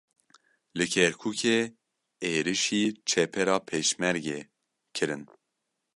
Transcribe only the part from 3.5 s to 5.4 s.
Pêşmerge kirin.